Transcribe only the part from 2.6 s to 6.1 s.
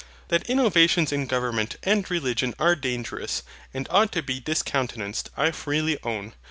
dangerous, and ought to be discountenanced, I freely